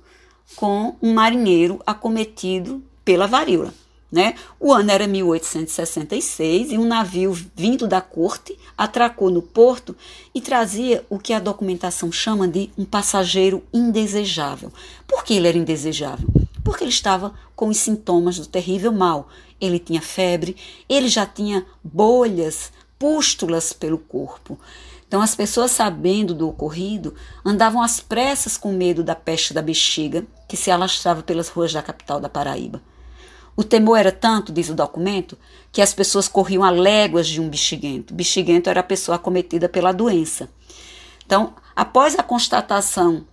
com 0.56 0.96
um 1.02 1.14
marinheiro 1.14 1.82
acometido 1.86 2.84
pela 3.04 3.26
varíola. 3.26 3.74
Né? 4.12 4.36
O 4.60 4.72
ano 4.72 4.92
era 4.92 5.08
1866 5.08 6.72
e 6.72 6.78
um 6.78 6.86
navio 6.86 7.34
vindo 7.56 7.88
da 7.88 8.00
corte 8.00 8.56
atracou 8.78 9.32
no 9.32 9.42
porto 9.42 9.96
e 10.36 10.40
trazia 10.40 11.04
o 11.10 11.18
que 11.18 11.34
a 11.34 11.40
documentação 11.40 12.12
chama 12.12 12.48
de 12.48 12.70
um 12.78 12.86
passageiro 12.86 13.64
indesejável. 13.74 14.72
Por 15.08 15.24
que 15.24 15.34
ele 15.34 15.48
era 15.48 15.58
indesejável? 15.58 16.30
Porque 16.64 16.84
ele 16.84 16.92
estava 16.92 17.34
com 17.56 17.68
os 17.68 17.78
sintomas 17.78 18.38
do 18.38 18.46
terrível 18.46 18.92
mal. 18.92 19.28
Ele 19.60 19.80
tinha 19.80 20.02
febre, 20.02 20.56
ele 20.88 21.08
já 21.08 21.26
tinha 21.26 21.66
bolhas, 21.84 22.72
pústulas 22.98 23.74
pelo 23.74 23.98
corpo. 23.98 24.58
Então, 25.08 25.22
as 25.22 25.36
pessoas, 25.36 25.72
sabendo 25.72 26.34
do 26.34 26.50
ocorrido, 26.50 27.14
andavam 27.46 27.84
às 27.84 28.00
pressas 28.00 28.58
com 28.58 28.72
medo 28.72 29.04
da 29.04 29.14
peste 29.14 29.54
da 29.54 29.62
bexiga 29.62 30.26
que 30.48 30.58
se 30.58 30.72
alastrava 30.72 31.22
pelas 31.22 31.50
ruas 31.50 31.72
da 31.72 31.84
capital 31.84 32.20
da 32.20 32.28
Paraíba. 32.28 32.82
O 33.56 33.64
temor 33.64 33.98
era 33.98 34.12
tanto, 34.12 34.52
diz 34.52 34.70
o 34.70 34.74
documento, 34.74 35.38
que 35.72 35.82
as 35.82 35.94
pessoas 35.94 36.28
corriam 36.28 36.64
a 36.64 36.72
léguas 36.72 37.28
de 37.28 37.40
um 37.40 37.48
bexiguento. 37.48 38.14
Bexiguento 38.14 38.70
era 38.70 38.80
a 38.80 38.84
pessoa 38.84 39.18
acometida 39.18 39.70
pela 39.70 39.92
doença. 39.92 40.50
Então, 41.24 41.54
após 41.76 42.18
a 42.18 42.24
constatação 42.24 43.28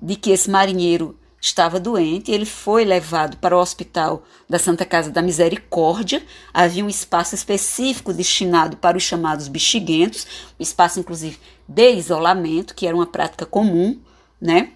de 0.00 0.14
que 0.14 0.30
esse 0.30 0.48
marinheiro 0.48 1.18
estava 1.40 1.78
doente, 1.78 2.30
ele 2.30 2.46
foi 2.46 2.84
levado 2.84 3.36
para 3.36 3.56
o 3.56 3.60
hospital 3.60 4.24
da 4.48 4.58
Santa 4.58 4.84
Casa 4.84 5.10
da 5.10 5.22
Misericórdia. 5.22 6.22
Havia 6.52 6.84
um 6.84 6.88
espaço 6.88 7.34
específico 7.34 8.12
destinado 8.12 8.76
para 8.76 8.96
os 8.96 9.02
chamados 9.02 9.48
bexiguentos, 9.48 10.26
um 10.58 10.62
espaço 10.62 10.98
inclusive 10.98 11.38
de 11.68 11.92
isolamento, 11.92 12.74
que 12.74 12.86
era 12.86 12.96
uma 12.96 13.06
prática 13.06 13.44
comum, 13.44 13.98
né? 14.40 14.70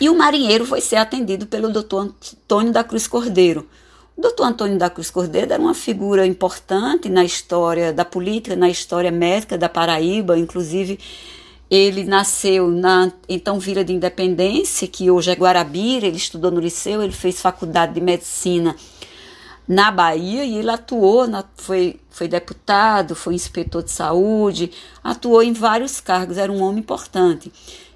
E 0.00 0.08
o 0.08 0.16
marinheiro 0.16 0.64
foi 0.64 0.80
ser 0.80 0.96
atendido 0.96 1.46
pelo 1.46 1.70
doutor 1.70 2.12
Antônio 2.44 2.72
da 2.72 2.82
Cruz 2.82 3.06
Cordeiro. 3.06 3.68
O 4.16 4.20
doutor 4.20 4.44
Antônio 4.44 4.78
da 4.78 4.90
Cruz 4.90 5.10
Cordeiro 5.10 5.52
era 5.52 5.62
uma 5.62 5.74
figura 5.74 6.26
importante 6.26 7.08
na 7.08 7.24
história 7.24 7.92
da 7.92 8.04
política, 8.04 8.56
na 8.56 8.68
história 8.68 9.10
médica 9.10 9.56
da 9.56 9.68
Paraíba, 9.68 10.38
inclusive 10.38 10.98
ele 11.74 12.04
nasceu 12.04 12.68
na 12.68 13.10
então 13.26 13.58
Vila 13.58 13.82
de 13.82 13.94
Independência, 13.94 14.86
que 14.86 15.10
hoje 15.10 15.30
é 15.30 15.34
Guarabira, 15.34 16.06
ele 16.06 16.18
estudou 16.18 16.50
no 16.50 16.60
liceu, 16.60 17.02
ele 17.02 17.14
fez 17.14 17.40
faculdade 17.40 17.94
de 17.94 18.00
medicina 18.02 18.76
na 19.66 19.90
Bahia 19.90 20.44
e 20.44 20.58
ele 20.58 20.70
atuou, 20.70 21.26
na, 21.26 21.42
foi, 21.56 21.98
foi 22.10 22.28
deputado, 22.28 23.14
foi 23.14 23.34
inspetor 23.34 23.82
de 23.82 23.90
saúde, 23.90 24.70
atuou 25.02 25.42
em 25.42 25.54
vários 25.54 25.98
cargos, 25.98 26.36
era 26.36 26.52
um 26.52 26.62
homem 26.62 26.80
importante. 26.80 27.50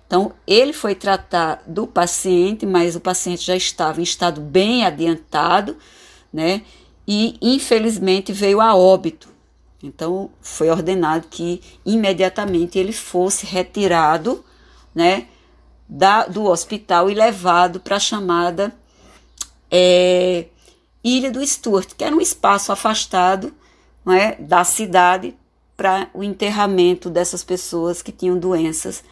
Então, 0.06 0.33
ele 0.47 0.73
foi 0.73 0.95
tratar 0.95 1.62
do 1.66 1.87
paciente, 1.87 2.64
mas 2.64 2.97
o 2.97 3.00
paciente 3.00 3.45
já 3.45 3.56
estava 3.56 4.00
em 4.00 4.04
estado 4.04 4.40
bem 4.40 4.87
adiantado, 4.87 5.76
né? 6.33 6.62
E 7.06 7.37
infelizmente 7.42 8.33
veio 8.33 8.59
a 8.59 8.75
óbito. 8.75 9.36
Então, 9.87 10.31
foi 10.40 10.69
ordenado 10.69 11.28
que 11.28 11.61
imediatamente 11.85 12.78
ele 12.78 12.93
fosse 12.93 13.47
retirado, 13.47 14.45
né? 14.95 15.28
Da, 15.88 16.26
do 16.26 16.45
hospital 16.45 17.09
e 17.09 17.14
levado 17.14 17.78
para 17.78 17.97
a 17.97 18.00
chamada 18.00 18.75
é, 19.71 20.47
Ilha 21.05 21.31
do 21.31 21.47
Stuart, 21.47 21.95
que 21.97 22.02
era 22.02 22.14
um 22.14 22.21
espaço 22.21 22.73
afastado 22.73 23.55
né, 24.05 24.35
da 24.40 24.64
cidade 24.64 25.37
para 25.76 26.11
o 26.12 26.25
enterramento 26.25 27.09
dessas 27.09 27.45
pessoas 27.45 28.02
que 28.02 28.11
tinham 28.11 28.37
doenças 28.38 29.05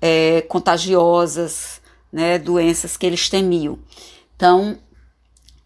é, 0.00 0.40
contagiosas, 0.42 1.80
né, 2.10 2.38
doenças 2.38 2.96
que 2.96 3.04
eles 3.04 3.28
temiam. 3.28 3.78
Então, 4.36 4.78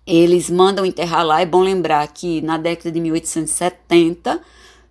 eles 0.06 0.50
mandam 0.50 0.84
enterrar 0.84 1.25
lá. 1.25 1.40
É 1.40 1.46
bom 1.46 1.61
lembrar 1.61 2.06
que 2.08 2.40
na 2.42 2.58
década 2.58 2.90
de 2.92 3.00
1870 3.00 4.40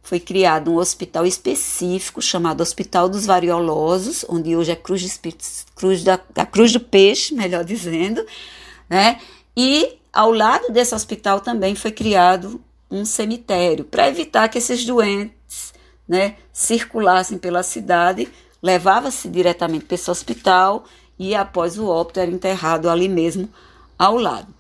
foi 0.02 0.20
criado 0.20 0.70
um 0.70 0.78
hospital 0.78 1.26
específico 1.26 2.22
chamado 2.22 2.62
Hospital 2.62 3.08
dos 3.08 3.26
Variolosos, 3.26 4.26
onde 4.28 4.56
hoje 4.56 4.72
é 4.72 4.76
Cruz, 4.76 5.02
de, 5.02 5.32
Cruz 5.76 6.04
da, 6.04 6.20
a 6.36 6.46
Cruz 6.46 6.74
do 6.74 6.80
Peixe, 6.80 7.34
melhor 7.36 7.64
dizendo, 7.64 8.26
né? 8.90 9.20
E 9.56 9.98
ao 10.12 10.32
lado 10.32 10.72
desse 10.72 10.94
hospital 10.94 11.40
também 11.40 11.74
foi 11.74 11.92
criado 11.92 12.62
um 12.92 13.06
cemitério 13.06 13.86
para 13.86 14.08
evitar 14.08 14.50
que 14.50 14.58
esses 14.58 14.86
doentes, 14.86 15.74
né, 16.08 16.36
circulassem 16.52 17.38
pela 17.38 17.64
cidade 17.64 18.28
levava-se 18.62 19.28
diretamente 19.30 19.86
para 19.86 19.96
esse 19.96 20.12
hospital 20.12 20.84
e 21.18 21.34
após 21.34 21.80
o 21.80 21.88
óbito 21.88 22.20
era 22.20 22.30
enterrado 22.30 22.90
ali 22.90 23.08
mesmo 23.08 23.50
ao 23.98 24.18
lado. 24.18 24.54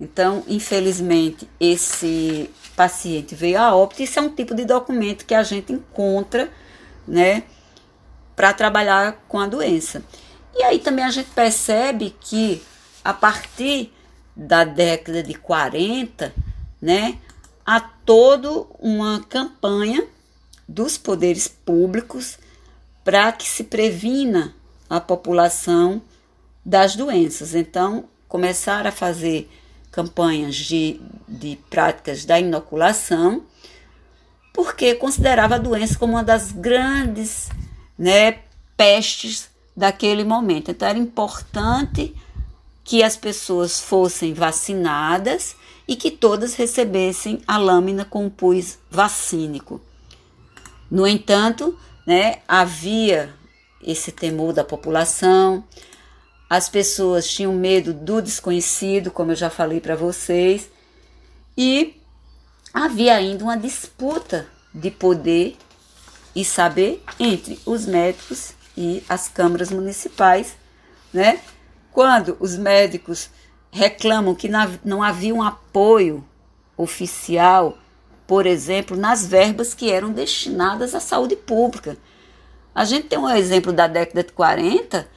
Então, 0.00 0.42
infelizmente, 0.48 1.46
esse 1.60 2.50
paciente 2.74 3.34
veio 3.34 3.58
a 3.60 3.74
óbito. 3.74 4.02
Isso 4.02 4.18
é 4.18 4.22
um 4.22 4.30
tipo 4.30 4.54
de 4.54 4.64
documento 4.64 5.26
que 5.26 5.34
a 5.34 5.42
gente 5.42 5.72
encontra, 5.72 6.50
né, 7.06 7.42
para 8.34 8.54
trabalhar 8.54 9.22
com 9.28 9.38
a 9.38 9.46
doença. 9.46 10.02
E 10.54 10.62
aí 10.62 10.78
também 10.78 11.04
a 11.04 11.10
gente 11.10 11.28
percebe 11.30 12.16
que 12.18 12.62
a 13.04 13.12
partir 13.12 13.92
da 14.34 14.64
década 14.64 15.22
de 15.22 15.34
40, 15.34 16.32
né, 16.80 17.18
há 17.66 17.80
toda 17.80 18.64
uma 18.78 19.20
campanha 19.28 20.06
dos 20.66 20.96
poderes 20.96 21.46
públicos 21.46 22.38
para 23.04 23.30
que 23.32 23.46
se 23.46 23.64
previna 23.64 24.54
a 24.88 25.00
população 25.00 26.00
das 26.64 26.96
doenças. 26.96 27.54
Então, 27.54 28.04
começar 28.28 28.86
a 28.86 28.92
fazer 28.92 29.50
campanhas 29.90 30.56
de, 30.56 31.00
de 31.28 31.58
práticas 31.68 32.24
da 32.24 32.38
inoculação, 32.38 33.42
porque 34.52 34.94
considerava 34.94 35.56
a 35.56 35.58
doença 35.58 35.98
como 35.98 36.14
uma 36.14 36.24
das 36.24 36.52
grandes 36.52 37.48
né, 37.98 38.38
pestes 38.76 39.48
daquele 39.76 40.24
momento. 40.24 40.70
Então 40.70 40.88
era 40.88 40.98
importante 40.98 42.14
que 42.84 43.02
as 43.02 43.16
pessoas 43.16 43.80
fossem 43.80 44.34
vacinadas 44.34 45.56
e 45.86 45.96
que 45.96 46.10
todas 46.10 46.54
recebessem 46.54 47.42
a 47.46 47.58
lâmina 47.58 48.04
com 48.04 48.28
pus 48.28 48.78
vacínico. 48.90 49.80
No 50.90 51.06
entanto, 51.06 51.78
né, 52.06 52.38
havia 52.46 53.32
esse 53.82 54.12
temor 54.12 54.52
da 54.52 54.64
população, 54.64 55.64
as 56.50 56.68
pessoas 56.68 57.28
tinham 57.28 57.54
medo 57.54 57.94
do 57.94 58.20
desconhecido, 58.20 59.12
como 59.12 59.30
eu 59.30 59.36
já 59.36 59.48
falei 59.48 59.80
para 59.80 59.94
vocês, 59.94 60.68
e 61.56 61.94
havia 62.74 63.14
ainda 63.14 63.44
uma 63.44 63.56
disputa 63.56 64.48
de 64.74 64.90
poder 64.90 65.56
e 66.34 66.44
saber 66.44 67.04
entre 67.20 67.60
os 67.64 67.86
médicos 67.86 68.52
e 68.76 69.00
as 69.08 69.28
câmaras 69.28 69.70
municipais, 69.70 70.56
né? 71.12 71.40
Quando 71.92 72.36
os 72.40 72.56
médicos 72.56 73.30
reclamam 73.70 74.34
que 74.34 74.50
não 74.84 75.04
havia 75.04 75.34
um 75.34 75.42
apoio 75.42 76.24
oficial, 76.76 77.78
por 78.26 78.44
exemplo, 78.44 78.96
nas 78.96 79.24
verbas 79.24 79.72
que 79.72 79.90
eram 79.90 80.12
destinadas 80.12 80.96
à 80.96 81.00
saúde 81.00 81.36
pública. 81.36 81.96
A 82.74 82.84
gente 82.84 83.06
tem 83.06 83.18
um 83.18 83.30
exemplo 83.30 83.72
da 83.72 83.86
década 83.86 84.24
de 84.24 84.32
40 84.32 85.08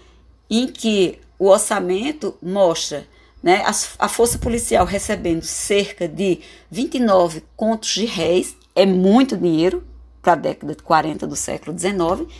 em 0.50 0.68
que 0.68 1.23
o 1.44 1.48
orçamento 1.48 2.38
mostra 2.42 3.06
né, 3.42 3.66
a, 3.66 4.06
a 4.06 4.08
força 4.08 4.38
policial 4.38 4.86
recebendo 4.86 5.44
cerca 5.44 6.08
de 6.08 6.40
29 6.72 7.44
contos 7.58 7.90
de 7.90 8.06
réis, 8.06 8.56
é 8.74 8.86
muito 8.86 9.36
dinheiro 9.36 9.84
para 10.22 10.32
a 10.32 10.38
década 10.38 10.74
de 10.74 10.82
40 10.82 11.28
do 11.28 11.36
século 11.36 11.78
XIX, 11.78 12.32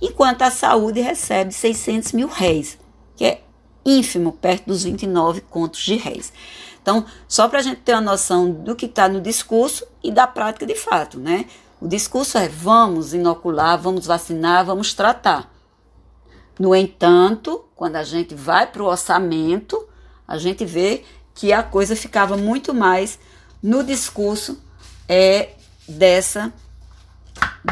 enquanto 0.00 0.42
a 0.42 0.50
saúde 0.52 1.00
recebe 1.00 1.52
600 1.52 2.12
mil 2.12 2.28
réis, 2.28 2.78
que 3.16 3.24
é 3.24 3.42
ínfimo, 3.84 4.30
perto 4.30 4.66
dos 4.66 4.84
29 4.84 5.40
contos 5.40 5.80
de 5.80 5.96
réis. 5.96 6.32
Então, 6.80 7.04
só 7.26 7.48
para 7.48 7.58
a 7.58 7.62
gente 7.62 7.80
ter 7.80 7.94
uma 7.94 8.00
noção 8.00 8.48
do 8.48 8.76
que 8.76 8.86
está 8.86 9.08
no 9.08 9.20
discurso 9.20 9.84
e 10.04 10.12
da 10.12 10.28
prática 10.28 10.64
de 10.64 10.76
fato, 10.76 11.18
né? 11.18 11.46
O 11.80 11.88
discurso 11.88 12.38
é 12.38 12.48
vamos 12.48 13.12
inocular, 13.12 13.76
vamos 13.76 14.06
vacinar, 14.06 14.64
vamos 14.64 14.94
tratar. 14.94 15.51
No 16.58 16.74
entanto, 16.74 17.64
quando 17.74 17.96
a 17.96 18.04
gente 18.04 18.34
vai 18.34 18.66
para 18.66 18.82
o 18.82 18.86
orçamento, 18.86 19.82
a 20.26 20.38
gente 20.38 20.64
vê 20.64 21.04
que 21.34 21.52
a 21.52 21.62
coisa 21.62 21.96
ficava 21.96 22.36
muito 22.36 22.74
mais 22.74 23.18
no 23.62 23.82
discurso 23.82 24.60
é 25.08 25.50
dessa 25.88 26.52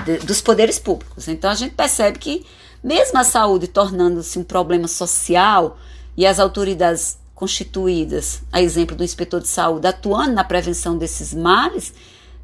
de, 0.04 0.18
dos 0.18 0.40
poderes 0.40 0.78
públicos. 0.78 1.28
Então 1.28 1.50
a 1.50 1.54
gente 1.54 1.74
percebe 1.74 2.18
que 2.18 2.46
mesmo 2.82 3.18
a 3.18 3.24
saúde 3.24 3.66
tornando-se 3.66 4.38
um 4.38 4.44
problema 4.44 4.88
social 4.88 5.78
e 6.16 6.26
as 6.26 6.38
autoridades 6.38 7.18
constituídas, 7.34 8.42
a 8.52 8.60
exemplo 8.60 8.94
do 8.94 9.04
inspetor 9.04 9.40
de 9.40 9.48
saúde, 9.48 9.86
atuando 9.86 10.32
na 10.34 10.44
prevenção 10.44 10.98
desses 10.98 11.32
males, 11.32 11.94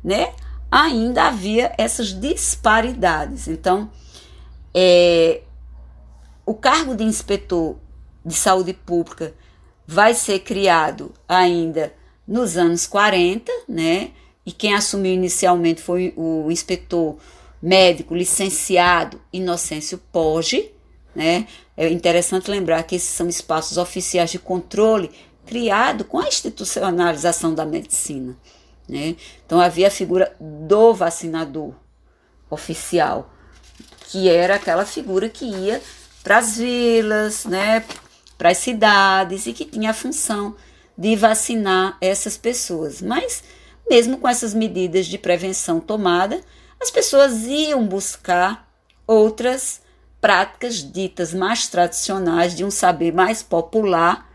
né, 0.02 0.32
ainda 0.70 1.26
havia 1.26 1.72
essas 1.76 2.18
disparidades. 2.18 3.46
Então, 3.46 3.90
é, 4.72 5.42
o 6.46 6.54
cargo 6.54 6.94
de 6.94 7.02
inspetor 7.02 7.76
de 8.24 8.34
saúde 8.34 8.72
pública 8.72 9.34
vai 9.86 10.14
ser 10.14 10.38
criado 10.38 11.12
ainda 11.28 11.92
nos 12.26 12.56
anos 12.56 12.86
40, 12.86 13.52
né? 13.68 14.12
E 14.44 14.52
quem 14.52 14.74
assumiu 14.74 15.12
inicialmente 15.12 15.82
foi 15.82 16.14
o 16.16 16.48
inspetor 16.50 17.16
médico 17.60 18.14
licenciado 18.14 19.20
Inocêncio 19.32 19.98
Poggi, 20.12 20.70
né? 21.14 21.48
É 21.76 21.88
interessante 21.88 22.50
lembrar 22.50 22.84
que 22.84 22.94
esses 22.94 23.08
são 23.08 23.28
espaços 23.28 23.76
oficiais 23.76 24.30
de 24.30 24.38
controle 24.38 25.10
criado 25.44 26.04
com 26.04 26.18
a 26.18 26.28
institucionalização 26.28 27.54
da 27.54 27.66
medicina, 27.66 28.36
né? 28.88 29.16
Então 29.44 29.60
havia 29.60 29.88
a 29.88 29.90
figura 29.90 30.34
do 30.40 30.94
vacinador 30.94 31.74
oficial, 32.48 33.32
que 34.08 34.28
era 34.28 34.54
aquela 34.54 34.84
figura 34.84 35.28
que 35.28 35.44
ia 35.44 35.82
para 36.26 36.38
as 36.38 36.56
vilas, 36.56 37.44
né, 37.44 37.84
para 38.36 38.50
as 38.50 38.58
cidades 38.58 39.46
e 39.46 39.52
que 39.52 39.64
tinha 39.64 39.90
a 39.90 39.94
função 39.94 40.56
de 40.98 41.14
vacinar 41.14 41.96
essas 42.00 42.36
pessoas. 42.36 43.00
Mas 43.00 43.44
mesmo 43.88 44.18
com 44.18 44.26
essas 44.26 44.52
medidas 44.52 45.06
de 45.06 45.18
prevenção 45.18 45.78
tomada, 45.78 46.40
as 46.82 46.90
pessoas 46.90 47.44
iam 47.44 47.86
buscar 47.86 48.68
outras 49.06 49.80
práticas 50.20 50.82
ditas 50.82 51.32
mais 51.32 51.68
tradicionais 51.68 52.56
de 52.56 52.64
um 52.64 52.72
saber 52.72 53.12
mais 53.14 53.40
popular 53.40 54.28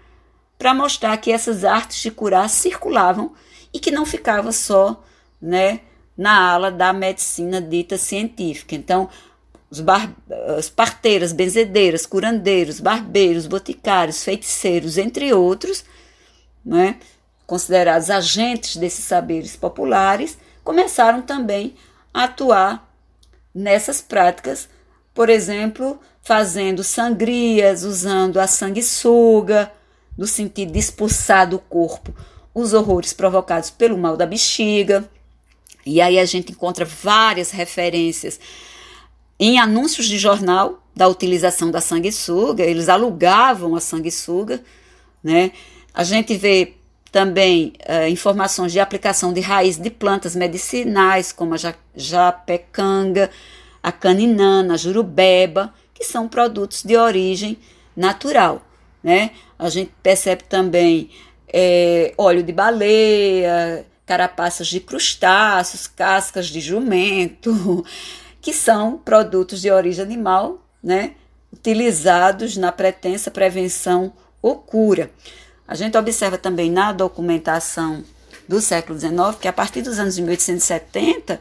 para 0.57 0.73
mostrar 0.73 1.17
que 1.17 1.29
essas 1.29 1.65
artes 1.65 2.01
de 2.01 2.09
curar 2.09 2.49
circulavam 2.49 3.33
e 3.73 3.81
que 3.81 3.91
não 3.91 4.05
ficava 4.05 4.53
só, 4.53 5.03
né, 5.41 5.81
na 6.15 6.53
ala 6.53 6.71
da 6.71 6.93
medicina 6.93 7.59
dita 7.59 7.97
científica. 7.97 8.75
Então, 8.75 9.09
os 9.71 9.79
bar, 9.79 10.13
as 10.57 10.69
parteiras, 10.69 11.31
benzedeiras, 11.31 12.05
curandeiros, 12.05 12.81
barbeiros, 12.81 13.47
boticários, 13.47 14.21
feiticeiros, 14.21 14.97
entre 14.97 15.33
outros, 15.33 15.85
né, 16.63 16.99
considerados 17.47 18.09
agentes 18.09 18.75
desses 18.75 19.05
saberes 19.05 19.55
populares, 19.55 20.37
começaram 20.61 21.21
também 21.21 21.73
a 22.13 22.25
atuar 22.25 22.93
nessas 23.55 24.01
práticas, 24.01 24.67
por 25.13 25.29
exemplo, 25.29 25.97
fazendo 26.21 26.83
sangrias, 26.83 27.83
usando 27.83 28.39
a 28.39 28.47
sanguessuga, 28.47 29.71
no 30.17 30.27
sentido 30.27 30.73
de 30.73 30.79
expulsar 30.79 31.49
do 31.49 31.57
corpo 31.57 32.13
os 32.53 32.73
horrores 32.73 33.13
provocados 33.13 33.69
pelo 33.69 33.97
mal 33.97 34.17
da 34.17 34.25
bexiga. 34.25 35.09
E 35.85 36.01
aí 36.01 36.19
a 36.19 36.25
gente 36.25 36.51
encontra 36.51 36.83
várias 36.83 37.51
referências 37.51 38.37
em 39.43 39.57
anúncios 39.57 40.05
de 40.05 40.19
jornal 40.19 40.83
da 40.95 41.07
utilização 41.07 41.71
da 41.71 41.81
sanguessuga, 41.81 42.63
eles 42.63 42.87
alugavam 42.87 43.75
a 43.75 43.79
sanguessuga, 43.79 44.61
né? 45.23 45.51
A 45.91 46.03
gente 46.03 46.37
vê 46.37 46.75
também 47.11 47.73
uh, 47.89 48.07
informações 48.07 48.71
de 48.71 48.79
aplicação 48.79 49.33
de 49.33 49.41
raiz 49.41 49.77
de 49.77 49.89
plantas 49.89 50.35
medicinais, 50.35 51.31
como 51.31 51.55
a 51.55 51.57
japecanga, 51.95 53.31
a 53.81 53.91
caninana, 53.91 54.75
a 54.75 54.77
jurubeba, 54.77 55.73
que 55.91 56.03
são 56.03 56.27
produtos 56.27 56.83
de 56.83 56.95
origem 56.95 57.57
natural, 57.97 58.61
né? 59.03 59.31
A 59.57 59.69
gente 59.69 59.91
percebe 60.03 60.43
também 60.43 61.09
é, 61.51 62.13
óleo 62.15 62.43
de 62.43 62.53
baleia, 62.53 63.87
carapaças 64.05 64.67
de 64.67 64.79
crustáceos, 64.79 65.87
cascas 65.87 66.45
de 66.45 66.61
jumento, 66.61 67.83
que 68.41 68.53
são 68.53 68.97
produtos 68.97 69.61
de 69.61 69.69
origem 69.69 70.03
animal, 70.03 70.65
né, 70.83 71.13
utilizados 71.53 72.57
na 72.57 72.71
pretensa 72.71 73.29
prevenção 73.29 74.11
ou 74.41 74.55
cura. 74.55 75.11
A 75.67 75.75
gente 75.75 75.97
observa 75.97 76.37
também 76.37 76.71
na 76.71 76.91
documentação 76.91 78.03
do 78.47 78.59
século 78.59 78.99
XIX 78.99 79.37
que 79.39 79.47
a 79.47 79.53
partir 79.53 79.81
dos 79.81 79.99
anos 79.99 80.15
de 80.15 80.21
1870 80.21 81.39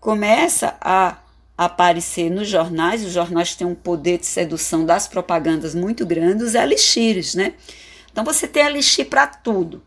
começa 0.00 0.76
a 0.80 1.18
aparecer 1.56 2.30
nos 2.30 2.48
jornais, 2.48 3.04
os 3.04 3.12
jornais 3.12 3.54
têm 3.56 3.66
um 3.66 3.74
poder 3.74 4.18
de 4.18 4.26
sedução 4.26 4.86
das 4.86 5.08
propagandas 5.08 5.74
muito 5.74 6.06
grande, 6.06 6.44
os 6.44 6.54
elixires, 6.54 7.34
né? 7.34 7.54
Então 8.10 8.24
você 8.24 8.46
tem 8.46 8.64
elixir 8.64 9.06
para 9.06 9.26
tudo, 9.26 9.82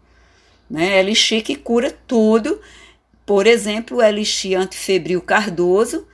né? 0.70 1.00
Elixir 1.00 1.44
que 1.44 1.56
cura 1.56 1.96
tudo. 2.06 2.60
Por 3.26 3.48
exemplo, 3.48 3.98
o 3.98 4.04
elixir 4.04 4.60
antifebril 4.60 5.22
Cardoso, 5.22 6.06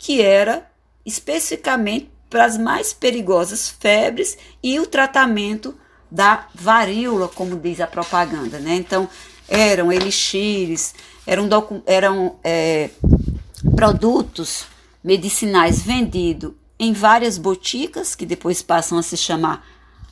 que 0.00 0.22
era 0.22 0.66
especificamente 1.04 2.10
para 2.30 2.46
as 2.46 2.56
mais 2.56 2.90
perigosas 2.90 3.68
febres 3.68 4.38
e 4.62 4.80
o 4.80 4.86
tratamento 4.86 5.74
da 6.10 6.48
varíola, 6.54 7.28
como 7.28 7.54
diz 7.54 7.82
a 7.82 7.86
propaganda, 7.86 8.58
né? 8.58 8.76
Então, 8.76 9.06
eram 9.46 9.92
elixires, 9.92 10.94
eram, 11.26 11.46
eram 11.84 12.38
é, 12.42 12.88
produtos 13.76 14.64
medicinais 15.04 15.82
vendidos 15.82 16.52
em 16.78 16.94
várias 16.94 17.36
boticas, 17.36 18.14
que 18.14 18.24
depois 18.24 18.62
passam 18.62 18.96
a 18.96 19.02
se 19.02 19.18
chamar 19.18 19.66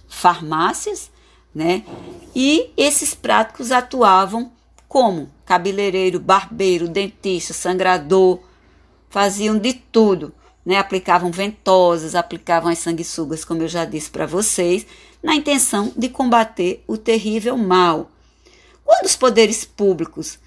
farmácias, 0.07 1.11
né? 1.55 1.83
E 2.37 2.71
esses 2.77 3.15
práticos 3.15 3.73
atuavam 3.73 4.53
como 4.87 5.31
cabeleireiro, 5.47 6.21
barbeiro, 6.21 6.87
dentista, 6.89 7.55
sangrador, 7.55 8.39
faziam 9.09 9.59
de 9.59 9.73
tudo, 9.73 10.33
né? 10.65 10.77
Aplicavam 10.77 11.31
ventosas, 11.31 12.15
aplicavam 12.15 12.71
as 12.71 12.79
sanguessugas, 12.79 13.45
como 13.45 13.63
eu 13.63 13.69
já 13.69 13.85
disse 13.85 14.11
para 14.11 14.27
vocês, 14.27 14.87
na 15.23 15.35
intenção 15.35 15.93
de 15.97 16.09
combater 16.09 16.83
o 16.87 16.97
terrível 16.97 17.57
mal. 17.57 18.11
Quando 18.85 19.07
os 19.07 19.17
poderes 19.17 19.65
públicos 19.65 20.39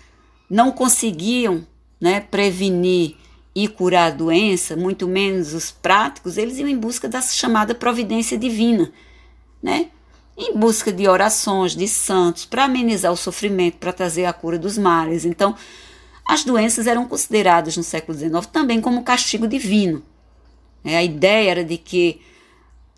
não 0.50 0.72
conseguiam 0.72 1.66
né, 2.00 2.20
prevenir 2.20 3.16
e 3.54 3.68
curar 3.68 4.12
a 4.12 4.16
doença, 4.16 4.76
muito 4.76 5.08
menos 5.08 5.54
os 5.54 5.72
práticos, 5.72 6.38
eles 6.38 6.58
iam 6.58 6.68
em 6.68 6.78
busca 6.78 7.08
da 7.08 7.22
chamada 7.22 7.76
providência 7.76 8.38
divina, 8.38 8.92
né? 9.62 9.90
Em 10.38 10.58
busca 10.58 10.92
de 10.92 11.08
orações, 11.08 11.76
de 11.76 11.88
santos, 11.88 12.46
para 12.46 12.64
amenizar 12.64 13.12
o 13.12 13.18
sofrimento, 13.18 13.78
para 13.78 13.94
trazer 13.94 14.26
a 14.26 14.34
cura 14.34 14.58
dos 14.58 14.78
males. 14.78 15.26
Então, 15.26 15.56
as 16.32 16.46
doenças 16.46 16.88
eram 16.88 17.06
consideradas 17.06 17.76
no 17.76 17.84
século 17.84 18.18
XIX 18.18 18.46
também 18.46 18.80
como 18.80 19.04
castigo 19.04 19.50
divino. 19.50 20.02
É, 20.82 20.96
a 20.96 21.04
ideia 21.04 21.52
era 21.52 21.66
de 21.66 21.78
que 21.78 22.22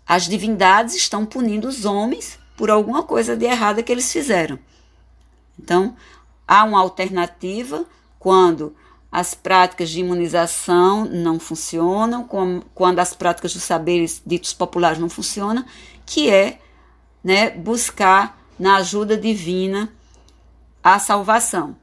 as 0.06 0.28
divindades 0.28 0.94
estão 0.94 1.26
punindo 1.26 1.66
os 1.66 1.84
homens 1.84 2.38
por 2.56 2.70
alguma 2.70 3.02
coisa 3.02 3.36
de 3.36 3.44
errada 3.44 3.82
que 3.82 3.90
eles 3.90 4.12
fizeram. 4.12 4.56
Então, 5.58 5.96
há 6.46 6.62
uma 6.62 6.78
alternativa 6.78 7.84
quando 8.20 8.72
as 9.10 9.34
práticas 9.34 9.90
de 9.90 9.98
imunização 9.98 11.04
não 11.04 11.40
funcionam, 11.40 12.28
quando 12.72 13.00
as 13.00 13.14
práticas 13.14 13.52
dos 13.52 13.64
saberes 13.64 14.22
ditos 14.24 14.52
populares 14.52 15.00
não 15.00 15.08
funcionam, 15.08 15.64
que 16.06 16.30
é 16.30 16.60
né, 17.22 17.50
buscar 17.50 18.40
na 18.56 18.76
ajuda 18.76 19.16
divina 19.16 19.92
a 20.84 21.00
salvação. 21.00 21.82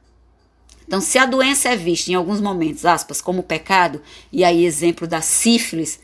Então, 0.86 1.00
se 1.00 1.18
a 1.18 1.26
doença 1.26 1.68
é 1.68 1.76
vista 1.76 2.10
em 2.10 2.14
alguns 2.14 2.40
momentos, 2.40 2.84
aspas, 2.84 3.20
como 3.20 3.42
pecado, 3.42 4.02
e 4.30 4.44
aí 4.44 4.64
exemplo 4.64 5.06
da 5.06 5.20
sífilis, 5.20 6.00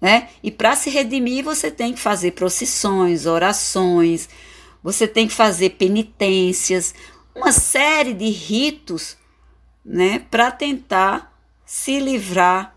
né? 0.00 0.28
E 0.42 0.50
para 0.50 0.74
se 0.74 0.90
redimir, 0.90 1.44
você 1.44 1.70
tem 1.70 1.92
que 1.92 2.00
fazer 2.00 2.32
procissões, 2.32 3.26
orações, 3.26 4.28
você 4.82 5.06
tem 5.06 5.28
que 5.28 5.34
fazer 5.34 5.70
penitências, 5.70 6.94
uma 7.34 7.52
série 7.52 8.14
de 8.14 8.28
ritos, 8.30 9.16
né, 9.84 10.20
para 10.30 10.50
tentar 10.50 11.32
se 11.64 11.98
livrar 12.00 12.74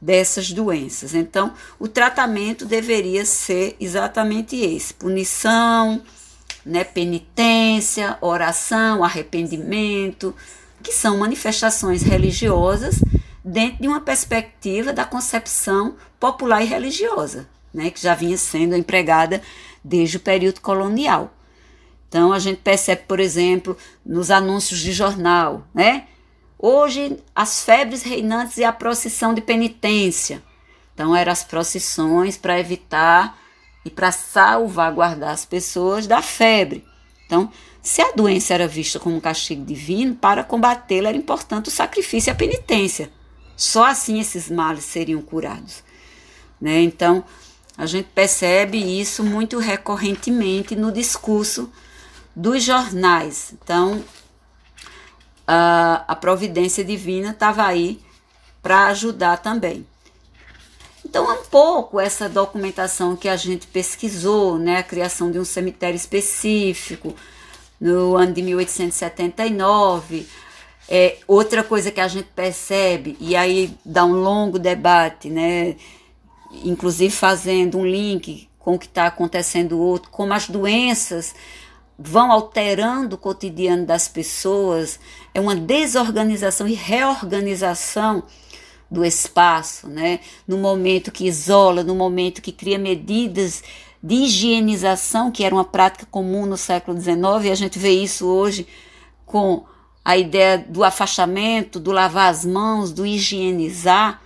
dessas 0.00 0.52
doenças. 0.52 1.14
Então, 1.14 1.52
o 1.78 1.88
tratamento 1.88 2.64
deveria 2.64 3.24
ser 3.24 3.76
exatamente 3.80 4.56
esse: 4.56 4.94
punição, 4.94 6.02
né, 6.64 6.84
penitência, 6.84 8.16
oração, 8.20 9.02
arrependimento, 9.02 10.34
que 10.86 10.92
são 10.92 11.18
manifestações 11.18 12.04
religiosas 12.04 13.00
dentro 13.44 13.82
de 13.82 13.88
uma 13.88 14.00
perspectiva 14.00 14.92
da 14.92 15.04
concepção 15.04 15.96
popular 16.20 16.62
e 16.62 16.66
religiosa, 16.66 17.48
né, 17.74 17.90
que 17.90 18.00
já 18.00 18.14
vinha 18.14 18.38
sendo 18.38 18.76
empregada 18.76 19.42
desde 19.82 20.16
o 20.16 20.20
período 20.20 20.60
colonial. 20.60 21.34
Então 22.08 22.32
a 22.32 22.38
gente 22.38 22.58
percebe, 22.58 23.02
por 23.08 23.18
exemplo, 23.18 23.76
nos 24.04 24.30
anúncios 24.30 24.78
de 24.78 24.92
jornal, 24.92 25.66
né? 25.74 26.06
Hoje 26.56 27.18
as 27.34 27.64
febres 27.64 28.04
reinantes 28.04 28.56
e 28.56 28.64
a 28.64 28.72
procissão 28.72 29.34
de 29.34 29.40
penitência. 29.40 30.40
Então 30.94 31.16
eram 31.16 31.32
as 31.32 31.42
procissões 31.42 32.36
para 32.36 32.60
evitar 32.60 33.36
e 33.84 33.90
para 33.90 34.12
salvaguardar 34.12 35.30
as 35.30 35.44
pessoas 35.44 36.06
da 36.06 36.22
febre. 36.22 36.84
Então, 37.26 37.50
se 37.86 38.02
a 38.02 38.10
doença 38.10 38.52
era 38.52 38.66
vista 38.66 38.98
como 38.98 39.14
um 39.14 39.20
castigo 39.20 39.64
divino, 39.64 40.16
para 40.16 40.42
combatê-la 40.42 41.10
era 41.10 41.16
importante 41.16 41.68
o 41.68 41.70
sacrifício 41.70 42.28
e 42.28 42.32
a 42.32 42.34
penitência. 42.34 43.12
Só 43.56 43.86
assim 43.86 44.18
esses 44.18 44.50
males 44.50 44.82
seriam 44.82 45.22
curados. 45.22 45.84
Né? 46.60 46.80
Então, 46.80 47.24
a 47.78 47.86
gente 47.86 48.08
percebe 48.12 48.76
isso 48.76 49.22
muito 49.22 49.60
recorrentemente 49.60 50.74
no 50.74 50.90
discurso 50.90 51.70
dos 52.34 52.64
jornais. 52.64 53.54
Então, 53.62 54.02
a, 55.46 56.04
a 56.08 56.16
providência 56.16 56.84
divina 56.84 57.30
estava 57.30 57.64
aí 57.64 58.00
para 58.60 58.88
ajudar 58.88 59.36
também. 59.36 59.86
Então, 61.04 61.30
é 61.30 61.34
um 61.34 61.44
pouco 61.44 62.00
essa 62.00 62.28
documentação 62.28 63.14
que 63.14 63.28
a 63.28 63.36
gente 63.36 63.68
pesquisou, 63.68 64.58
né? 64.58 64.78
A 64.78 64.82
criação 64.82 65.30
de 65.30 65.38
um 65.38 65.44
cemitério 65.44 65.96
específico, 65.96 67.14
no 67.80 68.16
ano 68.16 68.32
de 68.32 68.42
1879. 68.42 70.26
É, 70.88 71.16
outra 71.26 71.64
coisa 71.64 71.90
que 71.90 72.00
a 72.00 72.08
gente 72.08 72.28
percebe, 72.34 73.16
e 73.20 73.34
aí 73.34 73.74
dá 73.84 74.04
um 74.04 74.12
longo 74.12 74.58
debate, 74.58 75.28
né? 75.28 75.76
inclusive 76.64 77.14
fazendo 77.14 77.78
um 77.78 77.86
link 77.86 78.48
com 78.58 78.74
o 78.74 78.78
que 78.78 78.86
está 78.86 79.06
acontecendo 79.06 79.78
outro, 79.78 80.10
como 80.10 80.32
as 80.32 80.48
doenças 80.48 81.34
vão 81.98 82.30
alterando 82.30 83.16
o 83.16 83.18
cotidiano 83.18 83.86
das 83.86 84.06
pessoas, 84.06 84.98
é 85.32 85.40
uma 85.40 85.54
desorganização 85.56 86.68
e 86.68 86.74
reorganização 86.74 88.22
do 88.90 89.04
espaço, 89.04 89.88
né? 89.88 90.20
No 90.46 90.58
momento 90.58 91.10
que 91.10 91.26
isola, 91.26 91.82
no 91.82 91.94
momento 91.94 92.42
que 92.42 92.52
cria 92.52 92.78
medidas 92.78 93.62
de 94.06 94.14
higienização, 94.14 95.32
que 95.32 95.42
era 95.42 95.52
uma 95.52 95.64
prática 95.64 96.06
comum 96.08 96.46
no 96.46 96.56
século 96.56 96.96
XIX, 96.96 97.16
e 97.42 97.50
a 97.50 97.54
gente 97.56 97.76
vê 97.76 97.90
isso 97.90 98.24
hoje 98.24 98.64
com 99.24 99.64
a 100.04 100.16
ideia 100.16 100.58
do 100.58 100.84
afastamento, 100.84 101.80
do 101.80 101.90
lavar 101.90 102.30
as 102.30 102.44
mãos, 102.44 102.92
do 102.92 103.04
higienizar. 103.04 104.22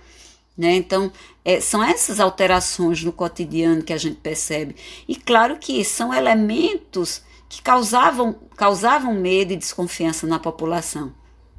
Né? 0.55 0.75
Então, 0.75 1.11
é, 1.43 1.59
são 1.59 1.83
essas 1.83 2.19
alterações 2.19 3.03
no 3.03 3.11
cotidiano 3.11 3.81
que 3.81 3.91
a 3.91 3.97
gente 3.97 4.17
percebe. 4.17 4.75
E 5.07 5.15
claro 5.15 5.57
que 5.57 5.83
são 5.83 6.13
elementos 6.13 7.23
que 7.49 7.59
causavam, 7.59 8.35
causavam 8.55 9.15
medo 9.15 9.51
e 9.51 9.57
desconfiança 9.57 10.27
na 10.27 10.37
população. 10.37 11.11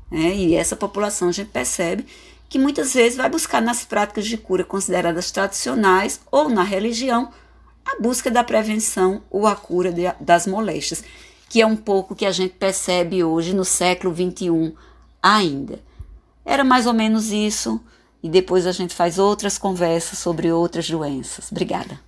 Né? 0.08 0.32
E 0.32 0.54
essa 0.54 0.76
população 0.76 1.30
a 1.30 1.32
gente 1.32 1.50
percebe 1.50 2.06
que 2.48 2.56
muitas 2.56 2.94
vezes 2.94 3.16
vai 3.16 3.28
buscar 3.28 3.60
nas 3.60 3.84
práticas 3.84 4.26
de 4.26 4.36
cura 4.36 4.62
consideradas 4.62 5.32
tradicionais 5.32 6.20
ou 6.30 6.48
na 6.48 6.62
religião 6.62 7.32
a 7.84 8.00
busca 8.00 8.30
da 8.30 8.44
prevenção 8.44 9.22
ou 9.30 9.46
a 9.46 9.54
cura 9.54 9.92
de, 9.92 10.02
das 10.20 10.46
moléstias, 10.46 11.04
que 11.48 11.60
é 11.60 11.66
um 11.66 11.76
pouco 11.76 12.14
que 12.14 12.26
a 12.26 12.30
gente 12.30 12.54
percebe 12.54 13.22
hoje 13.22 13.54
no 13.54 13.64
século 13.64 14.14
XXI 14.14 14.74
ainda. 15.22 15.80
Era 16.44 16.64
mais 16.64 16.86
ou 16.86 16.92
menos 16.92 17.30
isso, 17.30 17.80
e 18.22 18.28
depois 18.28 18.66
a 18.66 18.72
gente 18.72 18.94
faz 18.94 19.18
outras 19.18 19.58
conversas 19.58 20.18
sobre 20.18 20.50
outras 20.50 20.88
doenças. 20.88 21.50
Obrigada. 21.50 21.98